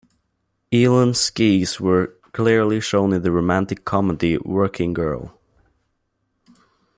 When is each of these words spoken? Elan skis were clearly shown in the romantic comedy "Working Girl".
Elan 0.73 1.13
skis 1.13 1.79
were 1.79 2.07
clearly 2.31 2.79
shown 2.79 3.13
in 3.13 3.21
the 3.21 3.31
romantic 3.31 3.85
comedy 3.85 4.35
"Working 4.39 4.93
Girl". 4.93 5.39